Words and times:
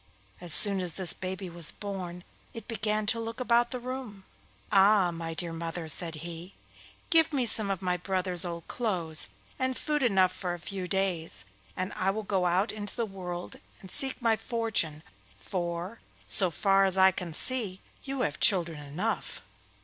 As 0.39 0.51
soon 0.51 0.79
as 0.79 0.93
this 0.93 1.13
baby 1.13 1.47
was 1.47 1.69
born 1.71 2.23
it 2.55 2.67
began 2.67 3.05
to 3.05 3.19
look 3.19 3.39
about 3.39 3.69
the 3.69 3.79
room. 3.79 4.23
'Ah, 4.71 5.11
my 5.11 5.35
dear 5.35 5.53
mother!' 5.53 5.87
said 5.87 6.15
he, 6.25 6.55
'give 7.11 7.31
me 7.31 7.45
some 7.45 7.69
of 7.69 7.83
my 7.83 7.97
brothers' 7.97 8.43
old 8.43 8.67
clothes, 8.67 9.27
and 9.59 9.77
food 9.77 10.01
enough 10.01 10.31
for 10.33 10.55
a 10.55 10.59
few 10.59 10.87
days, 10.87 11.45
and 11.77 11.93
I 11.93 12.09
will 12.09 12.23
go 12.23 12.47
out 12.47 12.71
into 12.71 12.95
the 12.95 13.05
world 13.05 13.57
and 13.79 13.91
seek 13.91 14.19
my 14.19 14.35
fortune, 14.35 15.03
for, 15.37 15.99
so 16.25 16.49
far 16.49 16.85
as 16.85 16.97
I 16.97 17.11
can 17.11 17.31
see, 17.31 17.79
you 18.03 18.21
have 18.21 18.39
children 18.39 18.79
enough. 18.81 19.43